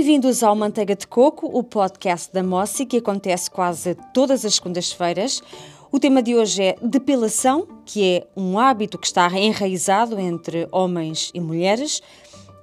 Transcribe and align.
Bem-vindos 0.00 0.42
ao 0.42 0.56
Manteiga 0.56 0.96
de 0.96 1.06
Coco, 1.06 1.46
o 1.46 1.62
podcast 1.62 2.32
da 2.32 2.42
Mossi, 2.42 2.86
que 2.86 2.96
acontece 2.96 3.50
quase 3.50 3.94
todas 4.14 4.46
as 4.46 4.54
segundas-feiras. 4.54 5.42
O 5.92 6.00
tema 6.00 6.22
de 6.22 6.34
hoje 6.34 6.62
é 6.62 6.76
depilação, 6.80 7.68
que 7.84 8.02
é 8.02 8.26
um 8.34 8.58
hábito 8.58 8.96
que 8.96 9.06
está 9.06 9.30
enraizado 9.38 10.18
entre 10.18 10.66
homens 10.72 11.30
e 11.34 11.38
mulheres. 11.38 12.00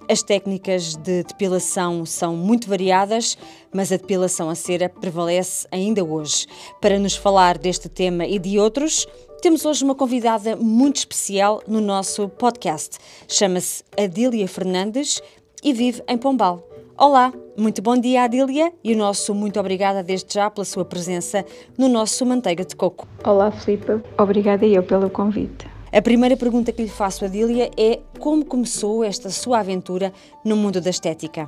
As 0.10 0.24
técnicas 0.24 0.96
de 0.96 1.22
depilação 1.26 2.08
são 2.08 2.36
muito 2.36 2.68
variadas, 2.68 3.38
mas 3.72 3.92
a 3.92 3.98
depilação 3.98 4.50
a 4.50 4.56
cera 4.56 4.90
prevalece 4.90 5.68
ainda 5.72 6.04
hoje. 6.04 6.48
Para 6.82 6.98
nos 6.98 7.16
falar 7.16 7.60
deste 7.60 7.88
tema 7.88 8.26
e 8.26 8.40
de 8.40 8.58
outros, 8.58 9.06
temos 9.44 9.64
hoje 9.64 9.84
uma 9.84 9.94
convidada 9.94 10.56
muito 10.56 10.96
especial 10.96 11.62
no 11.68 11.82
nosso 11.82 12.30
podcast. 12.30 12.98
Chama-se 13.28 13.84
Adília 13.96 14.48
Fernandes 14.48 15.22
e 15.64 15.72
vive 15.72 16.02
em 16.08 16.18
Pombal. 16.18 16.67
Olá, 17.00 17.32
muito 17.56 17.80
bom 17.80 17.96
dia, 17.96 18.24
Adília, 18.24 18.74
e 18.84 18.92
o 18.92 18.98
nosso 18.98 19.36
muito 19.36 19.60
obrigada 19.60 20.02
desde 20.02 20.34
já 20.34 20.50
pela 20.50 20.66
sua 20.66 20.84
presença 20.84 21.46
no 21.78 21.88
nosso 21.88 22.26
Manteiga 22.26 22.66
de 22.66 22.76
Coco. 22.76 23.08
Olá, 23.24 23.52
Filipe. 23.52 24.02
Obrigada 24.18 24.66
eu 24.66 24.82
pelo 24.82 25.08
convite. 25.08 25.68
A 25.94 26.02
primeira 26.02 26.36
pergunta 26.36 26.72
que 26.72 26.82
lhe 26.82 26.90
faço, 26.90 27.24
Adília, 27.24 27.70
é 27.78 28.00
como 28.18 28.44
começou 28.44 29.04
esta 29.04 29.30
sua 29.30 29.60
aventura 29.60 30.12
no 30.44 30.56
mundo 30.56 30.82
da 30.82 30.90
estética? 30.90 31.48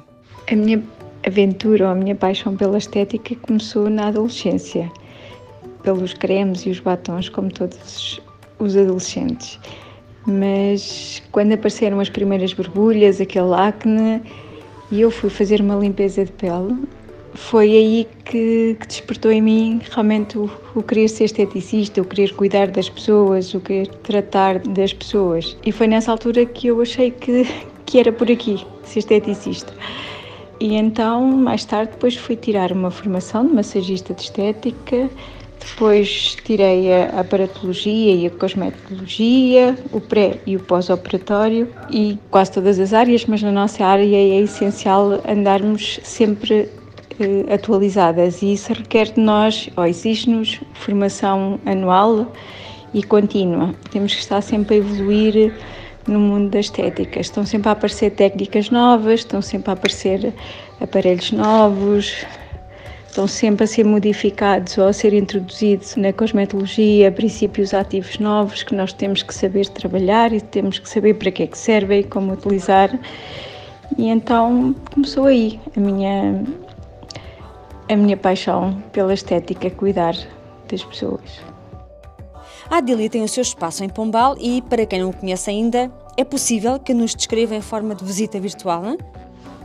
A 0.52 0.56
minha 0.56 0.84
aventura 1.26 1.86
ou 1.86 1.92
a 1.94 1.96
minha 1.96 2.14
paixão 2.14 2.56
pela 2.56 2.78
estética 2.78 3.36
começou 3.38 3.90
na 3.90 4.10
adolescência, 4.10 4.92
pelos 5.82 6.14
cremes 6.14 6.64
e 6.68 6.70
os 6.70 6.80
batons, 6.80 7.28
como 7.28 7.52
todos 7.52 8.22
os 8.60 8.78
adolescentes. 8.78 9.60
Mas 10.28 11.24
quando 11.32 11.54
apareceram 11.54 12.00
as 12.00 12.08
primeiras 12.08 12.54
borbulhas, 12.54 13.20
aquele 13.20 13.56
acne, 13.56 14.22
e 14.92 15.02
eu 15.02 15.12
fui 15.12 15.30
fazer 15.30 15.62
uma 15.62 15.76
limpeza 15.76 16.26
de 16.26 16.32
pele, 16.32 16.76
foi 17.34 17.70
aí 17.72 18.08
que, 18.26 18.76
que 18.80 18.88
despertou 18.88 19.32
em 19.32 19.42
mim 19.42 19.82
realmente 19.92 20.38
o, 20.38 20.50
o, 20.76 20.82
querer 20.82 21.08
ser 21.08 21.26
esteticista, 21.26 22.02
o 22.02 22.06
querer 22.06 22.34
cuidar 22.34 22.68
das 22.68 22.90
pessoas, 22.90 23.54
o 23.54 23.60
querer 23.60 23.88
tratar 23.88 24.60
das 24.60 24.94
pessoas. 24.94 25.56
E 25.66 25.72
foi 25.72 25.88
nessa 25.88 26.12
altura 26.12 26.46
que 26.46 26.68
eu 26.68 26.82
achei 26.82 27.12
que, 27.12 27.46
que 27.86 28.00
era 28.00 28.12
por 28.12 28.32
aqui, 28.32 28.66
ser 28.84 29.00
esteticista. 29.00 29.74
E 30.60 30.76
então, 30.76 31.26
mais 31.26 31.64
tarde, 31.64 31.92
depois 31.94 32.16
fui 32.16 32.36
tirar 32.36 32.72
uma 32.72 32.92
formação 32.92 33.48
de 33.48 33.54
massagista 33.54 34.14
de 34.14 34.24
estética, 34.24 35.10
depois 35.60 36.38
tirei 36.44 36.94
a 36.94 37.20
aparatologia 37.20 38.16
e 38.16 38.26
a 38.26 38.30
cosmetologia, 38.30 39.78
o 39.92 40.00
pré 40.00 40.40
e 40.46 40.56
o 40.56 40.60
pós-operatório 40.60 41.68
e 41.90 42.18
quase 42.32 42.52
todas 42.52 42.80
as 42.80 42.94
áreas, 42.94 43.26
mas 43.26 43.42
na 43.42 43.52
nossa 43.52 43.86
área 43.86 44.04
é 44.04 44.42
essencial 44.42 45.22
andarmos 45.28 46.00
sempre 46.04 46.70
eh, 47.20 47.54
atualizadas 47.54 48.42
e 48.42 48.54
isso 48.54 48.74
requer 48.74 49.12
de 49.12 49.20
nós, 49.20 49.70
ou 49.76 49.86
exige-nos, 49.86 50.60
formação 50.74 51.60
anual 51.66 52.34
e 52.94 53.04
contínua. 53.04 53.74
Temos 53.92 54.14
que 54.14 54.22
estar 54.22 54.42
sempre 54.42 54.76
a 54.76 54.78
evoluir 54.78 55.54
no 56.08 56.20
mundo 56.20 56.50
da 56.50 56.60
estética. 56.60 57.20
Estão 57.20 57.46
sempre 57.46 57.70
a 57.70 57.74
aparecer 57.74 58.12
técnicas 58.12 58.70
novas, 58.70 59.20
estão 59.20 59.42
sempre 59.42 59.70
a 59.70 59.74
aparecer 59.74 60.34
aparelhos 60.82 61.32
novos, 61.32 62.26
estão 63.10 63.28
sempre 63.28 63.64
a 63.64 63.68
ser 63.68 63.84
modificados 63.86 64.78
ou 64.78 64.88
a 64.88 64.94
ser 64.94 65.14
introduzidos 65.14 65.96
na 65.96 66.14
cosmetologia 66.14 67.12
princípios 67.12 67.74
ativos 67.74 68.20
novos 68.20 68.64
que 68.64 68.76
nós 68.76 68.94
temos 68.94 69.24
que 69.24 69.34
saber 69.34 69.68
trabalhar 69.68 70.32
e 70.32 70.40
temos 70.40 70.78
que 70.78 70.88
saber 70.88 71.16
para 71.16 71.32
que 71.32 71.44
é 71.44 71.48
que 71.48 71.58
servem 71.58 72.02
e 72.02 72.04
como 72.04 72.34
utilizar. 72.34 72.98
E 73.98 74.08
então 74.08 74.76
começou 74.94 75.26
aí 75.26 75.60
a 75.76 75.80
minha 75.80 76.44
a 77.92 77.96
minha 77.96 78.16
paixão 78.16 78.82
pela 78.92 79.12
estética, 79.12 79.72
cuidar 79.72 80.16
das 80.70 80.84
pessoas. 80.84 81.42
A 82.70 82.78
Adília 82.78 83.10
tem 83.10 83.24
o 83.24 83.28
seu 83.28 83.42
espaço 83.42 83.84
em 83.84 83.90
Pombal 83.90 84.36
e, 84.40 84.62
para 84.62 84.86
quem 84.86 85.00
não 85.00 85.10
o 85.10 85.14
conhece 85.14 85.50
ainda, 85.50 85.92
é 86.16 86.24
possível 86.24 86.78
que 86.78 86.94
nos 86.94 87.16
descreva 87.16 87.56
em 87.56 87.62
forma 87.62 87.96
de 87.96 88.06
visita 88.06 88.40
virtual, 88.40 88.84
não? 88.84 88.98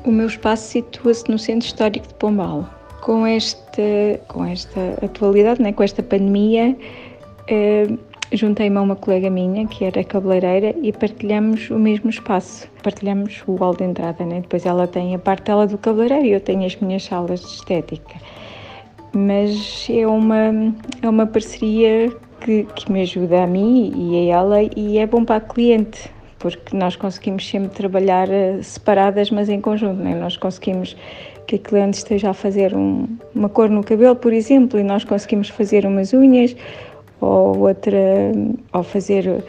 O 0.06 0.10
meu 0.10 0.27
espaço 0.27 0.69
situa-se 0.69 1.31
no 1.31 1.38
Centro 1.38 1.66
Histórico 1.66 2.09
de 2.09 2.15
Pombal 2.15 2.66
com 3.04 3.26
esta, 3.26 3.82
com 4.28 4.47
esta 4.47 4.81
atualidade, 5.04 5.60
né, 5.60 5.75
com 5.75 5.82
esta 5.82 6.03
pandemia, 6.03 6.75
eh, 7.47 7.87
juntei-me 8.32 8.78
a 8.78 8.81
uma 8.81 8.97
colega 8.97 9.28
minha, 9.28 9.66
que 9.66 9.84
era 9.84 10.03
cabeleireira, 10.03 10.75
e 10.82 10.91
partilhamos 10.91 11.69
o 11.69 11.78
mesmo 11.78 12.09
espaço. 12.09 12.66
Partilhamos 12.82 13.42
o 13.47 13.56
hall 13.56 13.76
de 13.76 13.84
entrada, 13.84 14.25
né? 14.25 14.41
Depois 14.41 14.65
ela 14.65 14.87
tem 14.87 15.15
a 15.15 15.19
parte 15.19 15.44
dela 15.44 15.66
do 15.66 15.76
cabeleireiro 15.76 16.25
e 16.25 16.32
eu 16.32 16.41
tenho 16.41 16.65
as 16.65 16.76
minhas 16.76 17.04
salas 17.04 17.41
de 17.41 17.47
estética. 17.47 18.15
Mas 19.12 19.86
é 19.91 20.06
uma, 20.06 20.75
é 21.03 21.09
uma 21.09 21.26
parceria 21.26 22.10
que, 22.41 22.66
que 22.75 22.91
me 22.91 23.03
ajuda 23.03 23.44
a 23.44 23.47
mim 23.47 23.92
e 23.94 24.31
a 24.31 24.34
ela 24.34 24.62
e 24.75 24.97
é 24.97 25.06
bom 25.06 25.26
para 25.26 25.36
a 25.36 25.41
cliente, 25.41 26.10
porque 26.38 26.75
nós 26.75 26.97
conseguimos 26.97 27.47
sempre 27.47 27.69
trabalhar 27.69 28.31
eh, 28.31 28.62
separadas, 28.62 29.31
mas 29.31 29.50
em 29.50 29.60
conjunto, 29.60 30.03
né? 30.03 30.15
Nós 30.15 30.38
conseguimos 30.38 30.97
que 31.47 31.56
a 31.56 31.59
cliente 31.59 31.99
esteja 31.99 32.31
a 32.31 32.34
fazer 32.34 32.75
um, 32.75 33.06
uma 33.34 33.49
cor 33.49 33.69
no 33.69 33.82
cabelo, 33.82 34.16
por 34.16 34.32
exemplo, 34.32 34.78
e 34.78 34.82
nós 34.82 35.05
conseguimos 35.05 35.49
fazer 35.49 35.87
umas 35.87 36.12
unhas 36.12 36.56
ou 37.21 37.59
outra, 37.59 38.32
ou 38.72 38.82
fazer 38.82 39.44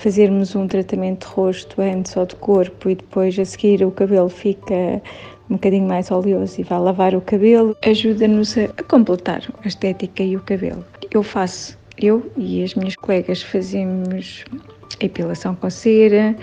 fazermos 0.00 0.54
um 0.56 0.66
tratamento 0.66 1.26
de 1.28 1.34
rosto 1.34 1.80
antes 1.82 2.16
ou 2.16 2.24
de 2.24 2.34
corpo 2.36 2.88
e 2.88 2.94
depois 2.94 3.38
a 3.38 3.44
seguir 3.44 3.84
o 3.84 3.90
cabelo 3.90 4.30
fica 4.30 5.02
um 5.50 5.54
bocadinho 5.54 5.86
mais 5.86 6.10
oleoso 6.10 6.58
e 6.58 6.64
vai 6.64 6.78
lavar 6.78 7.14
o 7.14 7.20
cabelo, 7.20 7.76
ajuda-nos 7.84 8.56
a, 8.56 8.68
completar 8.84 9.42
a 9.62 9.68
estética 9.68 10.22
e 10.22 10.36
o 10.36 10.40
cabelo. 10.40 10.82
Eu 11.10 11.22
faço, 11.22 11.76
eu 11.98 12.30
e 12.38 12.62
as 12.64 12.74
minhas 12.74 12.96
colegas 12.96 13.42
fazemos 13.42 14.44
epilação 15.00 15.54
com 15.54 15.68
cera, 15.68 16.34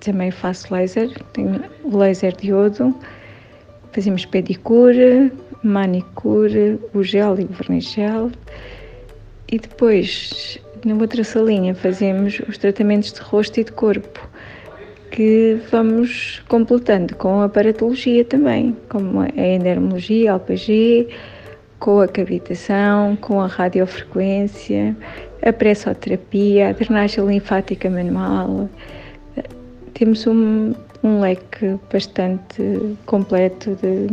também 0.00 0.32
faço 0.32 0.74
laser, 0.74 1.10
tenho 1.34 1.62
laser 1.84 2.34
de 2.36 2.48
iodo, 2.48 2.92
Fazemos 3.92 4.24
pedicure, 4.24 5.30
manicure, 5.62 6.80
o 6.94 7.02
gel 7.02 7.38
e 7.38 7.44
o 7.44 7.48
verniz 7.48 7.84
gel. 7.84 8.30
E 9.50 9.58
depois, 9.58 10.58
na 10.84 10.94
outra 10.94 11.22
salinha, 11.22 11.74
fazemos 11.74 12.40
os 12.48 12.56
tratamentos 12.56 13.12
de 13.12 13.20
rosto 13.20 13.60
e 13.60 13.64
de 13.64 13.72
corpo, 13.72 14.26
que 15.10 15.58
vamos 15.70 16.42
completando 16.48 17.14
com 17.16 17.40
a 17.40 17.44
aparatologia 17.44 18.24
também, 18.24 18.74
como 18.88 19.20
a 19.20 19.28
endermologia, 19.36 20.30
a 20.30 20.34
ALPG, 20.34 21.08
com 21.78 22.00
a 22.00 22.08
cavitação, 22.08 23.14
com 23.16 23.40
a 23.40 23.46
radiofrequência, 23.46 24.96
a 25.44 25.52
pressoterapia, 25.52 26.70
a 26.70 26.72
drenagem 26.72 27.26
linfática 27.26 27.90
manual. 27.90 28.70
Temos 29.94 30.26
um, 30.26 30.74
um 31.02 31.20
leque 31.20 31.78
bastante 31.92 32.96
completo 33.06 33.76
de, 33.76 34.08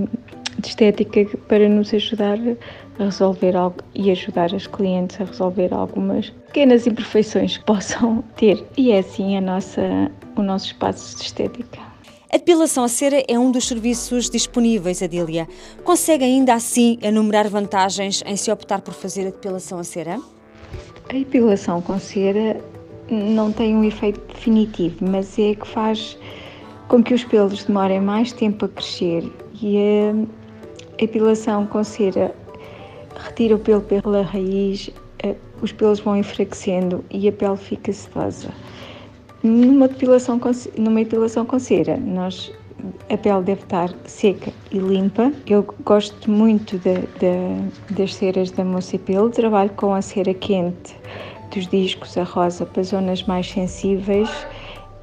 de 0.60 0.68
estética 0.68 1.26
para 1.48 1.68
nos 1.70 1.94
ajudar 1.94 2.38
a 3.00 3.04
resolver 3.06 3.56
algo 3.56 3.78
e 3.96 4.12
ajudar 4.12 4.54
as 4.54 4.68
clientes 4.68 5.20
a 5.22 5.24
resolver 5.24 5.74
algumas 5.74 6.30
pequenas 6.48 6.86
imperfeições 6.86 7.58
que 7.58 7.64
possam 7.66 8.24
ter. 8.36 8.64
E 8.78 8.92
é 8.92 9.00
assim 9.00 9.38
a 9.38 9.42
nossa, 9.42 10.12
o 10.36 10.42
nosso 10.42 10.68
espaço 10.68 11.18
de 11.18 11.24
estética. 11.24 11.80
A 12.32 12.38
depilação 12.38 12.84
a 12.84 12.88
cera 12.88 13.24
é 13.28 13.40
um 13.40 13.52
dos 13.52 13.68
serviços 13.68 14.30
disponíveis, 14.30 15.02
Adília. 15.02 15.48
Consegue 15.84 16.24
ainda 16.24 16.54
assim 16.54 17.00
enumerar 17.02 17.50
vantagens 17.50 18.22
em 18.24 18.36
se 18.36 18.52
optar 18.52 18.82
por 18.82 18.94
fazer 18.94 19.22
a 19.22 19.32
depilação 19.32 19.80
a 19.80 19.84
cera? 19.84 20.20
A 21.10 21.14
depilação 21.14 21.82
com 21.82 21.98
cera 21.98 22.62
não 23.14 23.52
tem 23.52 23.76
um 23.76 23.84
efeito 23.84 24.20
definitivo, 24.34 24.98
mas 25.02 25.38
é 25.40 25.56
que 25.56 25.68
faz 25.68 26.18
com 26.88 27.04
que 27.04 27.14
os 27.14 27.24
pelos 27.24 27.66
demorem 27.66 28.02
mais 28.02 28.32
tempo 28.32 28.66
a 28.66 28.70
crescer 28.70 29.32
e 29.62 29.78
a 29.78 31.04
epilação 31.04 31.66
com 31.68 31.84
cera 31.84 32.34
retira 33.16 33.56
o 33.56 33.60
pelo 33.60 33.82
pela 33.82 34.22
raiz, 34.22 34.90
os 35.62 35.72
pelos 35.72 36.00
vão 36.00 36.18
enfraquecendo 36.18 37.04
e 37.12 37.28
a 37.28 37.32
pele 37.32 37.58
fica 37.58 37.92
sedosa. 37.92 38.50
Numa 39.44 39.88
depilação 39.88 40.40
com, 40.40 40.52
numa 40.78 41.02
epilação 41.02 41.46
com 41.46 41.60
cera, 41.60 41.98
nós 41.98 42.52
a 43.10 43.18
pele 43.18 43.42
deve 43.44 43.62
estar 43.62 43.94
seca 44.06 44.52
e 44.72 44.78
limpa. 44.78 45.32
Eu 45.46 45.66
gosto 45.84 46.32
muito 46.32 46.78
de, 46.78 46.96
de, 47.20 47.94
das 47.94 48.16
ceras 48.16 48.52
da 48.52 48.64
Mocipil, 48.64 49.30
trabalho 49.30 49.70
com 49.72 49.94
a 49.94 50.02
cera 50.02 50.34
quente 50.34 50.96
dos 51.50 51.68
discos 51.68 52.18
a 52.18 52.24
rosa 52.24 52.66
para 52.66 52.84
zonas 52.84 53.24
mais 53.24 53.50
sensíveis 53.50 54.30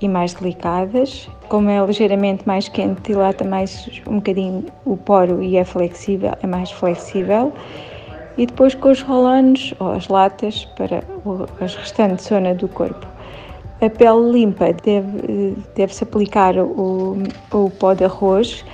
e 0.00 0.08
mais 0.08 0.34
delicadas. 0.34 1.28
Como 1.48 1.70
é 1.70 1.84
ligeiramente 1.84 2.46
mais 2.46 2.68
quente, 2.68 3.00
dilata 3.02 3.44
mais 3.44 3.88
um 4.06 4.16
bocadinho 4.16 4.64
o 4.84 4.96
poro 4.96 5.42
e 5.42 5.56
é 5.56 5.64
flexível, 5.64 6.32
é 6.42 6.46
mais 6.46 6.70
flexível. 6.70 7.52
E 8.36 8.46
depois 8.46 8.74
com 8.74 8.90
os 8.90 9.00
rolanos 9.00 9.74
ou 9.78 9.92
as 9.92 10.08
latas 10.08 10.64
para 10.76 11.02
a 11.60 11.64
restante 11.64 12.22
zona 12.22 12.54
do 12.54 12.68
corpo. 12.68 13.06
A 13.80 13.90
pele 13.90 14.30
limpa 14.30 14.72
deve-se 14.72 15.56
deve 15.74 15.94
aplicar 16.02 16.56
o, 16.58 17.18
o 17.52 17.70
pó 17.70 17.94
de 17.94 18.04
arroz 18.04 18.64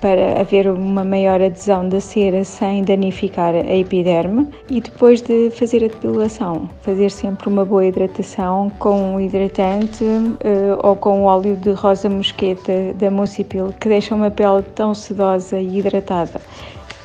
para 0.00 0.40
haver 0.40 0.68
uma 0.68 1.04
maior 1.04 1.40
adesão 1.40 1.88
da 1.88 2.00
cera 2.00 2.42
sem 2.44 2.82
danificar 2.82 3.54
a 3.54 3.76
epiderme 3.76 4.48
e 4.70 4.80
depois 4.80 5.20
de 5.20 5.50
fazer 5.50 5.84
a 5.84 5.88
depilação, 5.88 6.68
fazer 6.82 7.10
sempre 7.10 7.48
uma 7.48 7.64
boa 7.64 7.84
hidratação 7.84 8.70
com 8.78 9.14
um 9.14 9.20
hidratante 9.20 10.04
uh, 10.04 10.78
ou 10.82 10.96
com 10.96 11.24
óleo 11.24 11.56
de 11.56 11.72
rosa 11.72 12.08
mosqueta 12.08 12.94
da 12.94 13.10
Mucipil 13.10 13.74
que 13.80 13.88
deixa 13.88 14.14
uma 14.14 14.30
pele 14.30 14.62
tão 14.74 14.94
sedosa 14.94 15.58
e 15.58 15.78
hidratada. 15.78 16.40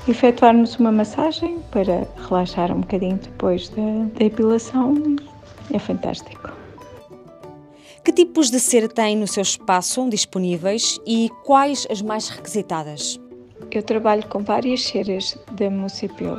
Efetuarmos 0.08 0.78
uma 0.78 0.92
massagem 0.92 1.58
para 1.72 2.08
relaxar 2.30 2.72
um 2.72 2.82
bocadinho 2.82 3.20
depois 3.22 3.70
da, 3.70 3.82
da 4.20 4.26
epilação 4.26 5.16
é 5.74 5.80
fantástico. 5.80 6.65
Que 8.06 8.14
tipos 8.14 8.52
de 8.52 8.60
cera 8.60 8.88
tem 8.88 9.18
no 9.18 9.26
seu 9.26 9.42
espaço 9.42 10.08
disponíveis 10.08 11.00
e 11.08 11.28
quais 11.44 11.88
as 11.90 12.04
mais 12.04 12.30
requisitadas? 12.30 13.20
Eu 13.72 13.82
trabalho 13.82 14.24
com 14.28 14.44
várias 14.44 14.84
ceras 14.84 15.36
da 15.54 15.72
Mucipil. 15.72 16.38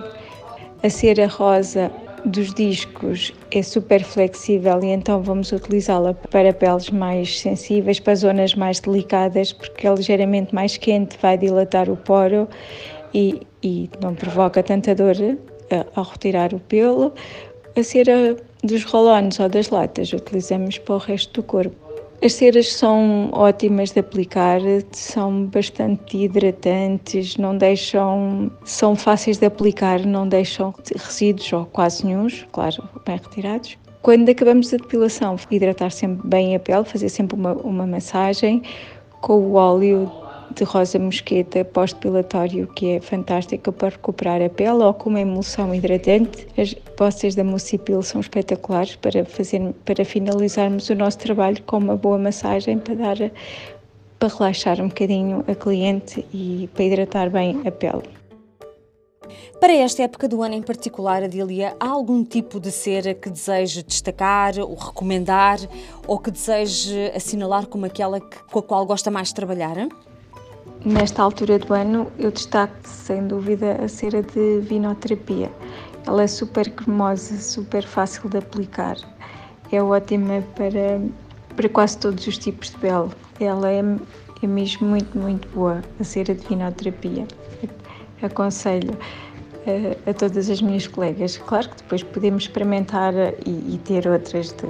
A 0.81 0.89
cera 0.89 1.27
rosa 1.27 1.91
dos 2.25 2.55
discos 2.55 3.35
é 3.51 3.65
super 3.65 4.05
flexível 4.05 4.81
e 4.81 4.93
então 4.93 5.21
vamos 5.21 5.51
utilizá-la 5.51 6.15
para 6.15 6.53
peles 6.53 6.89
mais 6.91 7.41
sensíveis, 7.41 7.99
para 7.99 8.15
zonas 8.15 8.55
mais 8.55 8.79
delicadas, 8.79 9.53
porque 9.53 9.89
é 9.89 9.93
ligeiramente 9.93 10.55
mais 10.55 10.77
quente, 10.77 11.19
vai 11.21 11.37
dilatar 11.37 11.91
o 11.91 11.97
poro 11.97 12.49
e, 13.13 13.41
e 13.61 13.91
não 14.01 14.15
provoca 14.15 14.63
tanta 14.63 14.95
dor 14.95 15.17
eh, 15.21 15.87
ao 15.97 16.05
retirar 16.05 16.55
o 16.55 16.61
pelo. 16.61 17.13
A 17.77 17.83
cera 17.83 18.35
dos 18.65 18.85
rolões 18.85 19.39
ou 19.39 19.51
das 19.51 19.69
latas 19.69 20.11
utilizamos 20.11 20.79
para 20.79 20.95
o 20.95 20.99
resto 20.99 21.43
do 21.43 21.47
corpo. 21.47 21.77
As 22.25 22.33
ceras 22.33 22.73
são 22.73 23.29
ótimas 23.35 23.91
de 23.91 24.01
aplicar, 24.01 24.61
são 24.93 25.45
bastante 25.45 26.17
hidratantes, 26.17 27.37
não 27.37 27.59
deixam, 27.59 28.51
são 28.65 28.97
fáceis 28.97 29.37
de 29.37 29.45
aplicar, 29.45 30.01
não 30.07 30.27
deixam 30.27 30.73
resíduos 30.97 31.53
ou 31.53 31.67
quase 31.67 32.07
nenhum, 32.07 32.29
claro, 32.51 32.83
bem 33.05 33.17
retirados. 33.17 33.77
Quando 34.01 34.31
acabamos 34.31 34.73
a 34.73 34.79
depilação, 34.79 35.37
hidratar 35.51 35.91
sempre 35.91 36.27
bem 36.27 36.57
a 36.57 36.59
pele, 36.59 36.85
fazer 36.85 37.11
sempre 37.11 37.37
uma, 37.37 37.53
uma 37.53 37.87
massagem 37.87 38.63
com 39.21 39.35
o 39.35 39.53
óleo 39.53 40.11
de 40.57 40.65
rosa 40.65 40.99
mosqueta 40.99 41.65
pós-depilatório 41.65 42.67
que 42.69 42.93
é 42.93 43.01
fantástico 43.01 43.71
para 43.71 43.91
recuperar 43.91 44.41
a 44.41 44.49
pele 44.49 44.83
ou 44.83 44.95
com 44.95 45.11
uma 45.11 45.21
emulsão 45.21 45.75
hidratante. 45.75 46.49
As 46.57 46.73
postas 46.97 47.35
da 47.35 47.45
Mucipil 47.45 48.03
são 48.03 48.21
espetaculares 48.21 48.97
para, 48.97 49.25
fazer, 49.27 49.75
para 49.85 50.05
finalizarmos 50.05 50.89
o 50.89 50.95
nosso 50.95 51.19
trabalho 51.19 51.63
com 51.65 51.77
uma 51.77 51.97
boa 51.97 52.19
massagem 52.19 52.79
para 52.79 52.95
dar 52.95 53.17
para 54.19 54.35
relaxar 54.35 54.81
um 54.81 54.89
bocadinho 54.89 55.45
a 55.47 55.55
cliente 55.55 56.25
e 56.33 56.71
para 56.73 56.85
hidratar 56.85 57.29
bem 57.29 57.61
a 57.67 57.71
pele. 57.71 58.09
Para 59.61 59.75
esta 59.75 60.03
época 60.03 60.27
do 60.27 60.43
ano 60.43 60.55
em 60.55 60.63
particular, 60.63 61.23
Adília, 61.23 61.77
há 61.79 61.89
algum 61.89 62.25
tipo 62.25 62.59
de 62.59 62.71
cera 62.71 63.13
que 63.13 63.29
deseje 63.29 63.83
destacar 63.83 64.59
ou 64.59 64.75
recomendar 64.75 65.59
ou 66.07 66.19
que 66.19 66.31
deseje 66.31 67.11
assinalar 67.15 67.67
como 67.67 67.85
aquela 67.85 68.21
que, 68.21 68.39
com 68.51 68.59
a 68.59 68.63
qual 68.63 68.87
gosta 68.87 69.11
mais 69.11 69.29
de 69.29 69.35
trabalhar? 69.35 69.77
Nesta 70.87 71.21
altura 71.21 71.59
do 71.59 71.75
ano, 71.75 72.13
eu 72.17 72.31
destaco 72.31 72.73
sem 72.85 73.27
dúvida 73.27 73.73
a 73.83 73.89
cera 73.89 74.23
de 74.23 74.61
vinoterapia. 74.61 75.51
Ela 76.07 76.23
é 76.23 76.27
super 76.29 76.71
cremosa, 76.71 77.37
super 77.41 77.83
fácil 77.83 78.31
de 78.31 78.39
aplicar. 78.39 78.97
É 79.73 79.83
ótima 79.83 80.45
para, 80.55 81.01
para 81.57 81.69
quase 81.71 81.99
todos 81.99 82.25
os 82.29 82.39
tipos 82.39 82.71
de 82.71 82.77
pele. 82.77 83.11
Ela 83.41 83.69
é, 83.69 83.83
é 84.41 84.47
mesmo 84.47 84.87
muito, 84.87 85.19
muito 85.19 85.49
boa, 85.49 85.83
a 85.99 86.05
cera 86.05 86.33
de 86.33 86.47
vinoterapia. 86.47 87.27
Aconselho 88.23 88.97
a, 89.67 90.11
a 90.11 90.15
todas 90.15 90.49
as 90.49 90.63
minhas 90.63 90.87
colegas. 90.87 91.37
Claro 91.37 91.69
que 91.69 91.79
depois 91.79 92.05
podemos 92.05 92.45
experimentar 92.45 93.13
e, 93.45 93.75
e 93.75 93.81
ter 93.85 94.07
outras, 94.07 94.53
de, 94.53 94.69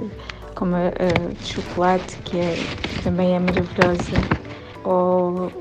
como 0.55 0.75
a, 0.77 0.87
a 0.87 1.33
de 1.39 1.47
chocolate, 1.47 2.17
que 2.23 2.39
é, 2.39 2.55
também 3.03 3.35
é 3.35 3.39
maravilhosa, 3.39 4.27
ou 4.83 5.51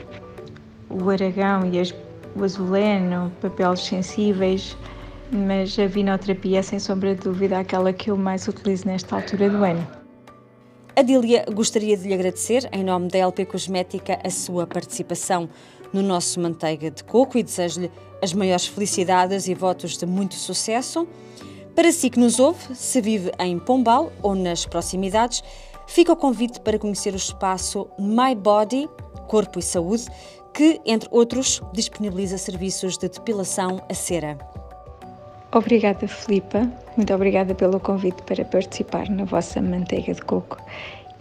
o 1.02 1.10
aragão 1.10 1.66
e 1.70 1.78
as, 1.78 1.94
o 2.34 2.44
azuleno, 2.44 3.32
papéis 3.40 3.80
sensíveis, 3.80 4.76
mas 5.30 5.78
a 5.78 5.86
vinoterapia 5.86 6.60
é 6.60 6.62
sem 6.62 6.78
sombra 6.78 7.14
de 7.14 7.22
dúvida 7.22 7.58
aquela 7.58 7.92
que 7.92 8.10
eu 8.10 8.16
mais 8.16 8.46
utilizo 8.48 8.86
nesta 8.86 9.16
altura 9.16 9.50
do 9.50 9.64
ano. 9.64 9.86
Adília, 10.94 11.44
gostaria 11.52 11.96
de 11.96 12.08
lhe 12.08 12.14
agradecer, 12.14 12.68
em 12.72 12.82
nome 12.82 13.08
da 13.08 13.18
LP 13.18 13.44
Cosmética, 13.44 14.18
a 14.24 14.30
sua 14.30 14.66
participação 14.66 15.48
no 15.92 16.02
nosso 16.02 16.40
Manteiga 16.40 16.90
de 16.90 17.04
Coco 17.04 17.36
e 17.36 17.42
desejo-lhe 17.42 17.90
as 18.22 18.32
maiores 18.32 18.66
felicidades 18.66 19.46
e 19.46 19.54
votos 19.54 19.98
de 19.98 20.06
muito 20.06 20.34
sucesso. 20.34 21.06
Para 21.74 21.92
si 21.92 22.08
que 22.08 22.18
nos 22.18 22.40
ouve, 22.40 22.74
se 22.74 23.02
vive 23.02 23.30
em 23.38 23.58
Pombal 23.58 24.10
ou 24.22 24.34
nas 24.34 24.64
proximidades, 24.64 25.44
fica 25.86 26.14
o 26.14 26.16
convite 26.16 26.60
para 26.60 26.78
conhecer 26.78 27.12
o 27.12 27.16
espaço 27.16 27.86
My 27.98 28.34
Body, 28.34 28.88
Corpo 29.28 29.58
e 29.58 29.62
Saúde, 29.62 30.06
que, 30.56 30.80
entre 30.86 31.06
outros, 31.12 31.60
disponibiliza 31.70 32.38
serviços 32.38 32.96
de 32.96 33.10
depilação 33.10 33.82
a 33.90 33.94
cera. 33.94 34.38
Obrigada, 35.52 36.08
Filipa. 36.08 36.66
Muito 36.96 37.12
obrigada 37.12 37.54
pelo 37.54 37.78
convite 37.78 38.22
para 38.22 38.42
participar 38.42 39.10
na 39.10 39.24
vossa 39.24 39.60
manteiga 39.60 40.14
de 40.14 40.22
coco 40.22 40.56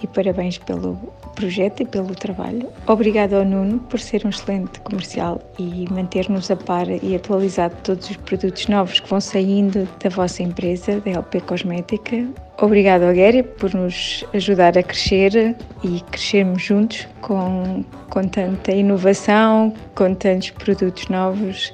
e 0.06 0.08
parabéns 0.08 0.58
pelo 0.60 0.96
projeto 1.36 1.82
e 1.82 1.86
pelo 1.86 2.16
trabalho. 2.16 2.70
Obrigada 2.88 3.38
ao 3.38 3.44
Nuno 3.44 3.80
por 3.80 4.00
ser 4.00 4.26
um 4.26 4.30
excelente 4.30 4.80
comercial 4.82 5.42
e 5.60 5.86
manter-nos 5.92 6.50
a 6.50 6.56
par 6.56 6.88
e 6.88 7.16
atualizado 7.16 7.76
todos 7.84 8.10
os 8.10 8.18
produtos 8.18 8.68
novos 8.68 9.00
que 9.00 9.10
vão 9.10 9.20
saindo 9.20 9.88
da 10.02 10.10
vossa 10.10 10.44
empresa, 10.44 11.02
da 11.02 11.12
LP 11.12 11.42
Cosmética. 11.42 12.26
Obrigada 12.62 13.08
ao 13.08 13.16
Gary 13.16 13.44
por 13.44 13.74
nos 13.74 14.24
ajudar 14.34 14.78
a 14.78 14.84
crescer 14.84 15.56
e 15.84 16.00
crescermos 16.12 16.62
juntos 16.62 17.08
com, 17.22 17.84
com 18.10 18.28
tanta 18.28 18.72
inovação, 18.72 19.74
com 19.94 20.14
tantos 20.14 20.52
produtos 20.52 21.10
novos 21.10 21.74